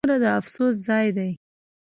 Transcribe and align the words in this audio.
ځومره 0.03 0.17
د 0.23 0.25
افسوس 0.39 0.75
ځاي 0.87 1.07
دي 1.17 1.31